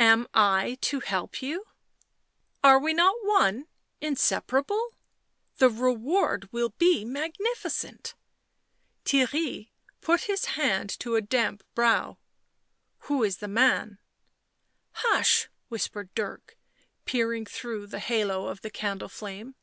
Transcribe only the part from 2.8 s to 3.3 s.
not